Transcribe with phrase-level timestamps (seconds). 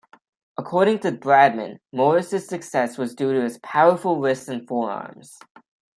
[0.57, 5.37] According to Bradman, Morris' success was due to his powerful wrists and forearms.